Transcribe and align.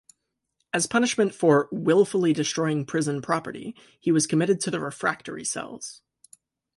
As 0.73 0.87
punishment 0.87 1.35
for 1.35 1.69
"willfully 1.71 2.33
destroying 2.33 2.87
Prison 2.87 3.21
property", 3.21 3.75
he 3.99 4.11
was 4.11 4.25
committed 4.25 4.59
to 4.61 4.71
the 4.71 4.79
Refractory 4.79 5.43
cells. 5.45 6.01